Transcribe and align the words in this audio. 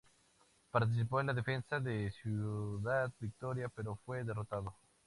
Participó 0.71 1.21
en 1.21 1.27
la 1.27 1.33
defensa 1.35 1.79
de 1.79 2.09
Ciudad 2.09 3.11
Victoria, 3.19 3.69
pero 3.69 3.99
fue 4.03 4.23
derrotado. 4.23 4.73